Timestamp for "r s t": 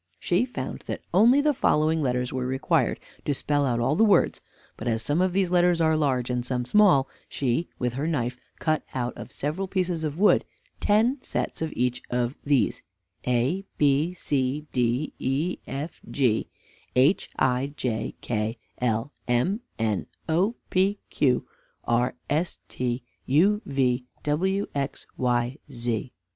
21.83-23.03